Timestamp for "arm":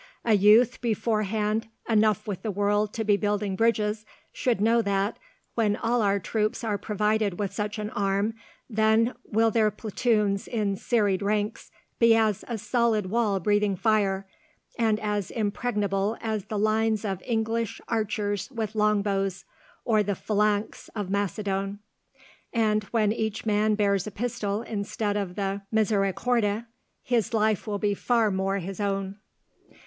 7.91-8.33